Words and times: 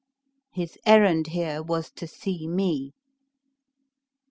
"His 0.51 0.79
errand 0.83 1.27
here 1.27 1.61
was 1.61 1.91
to 1.91 2.07
see 2.07 2.47
me." 2.47 2.91